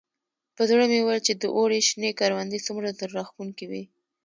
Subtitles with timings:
[0.55, 3.83] په زړه مې ویل چې د اوړي شنې کروندې څومره زړه راښکونکي وي.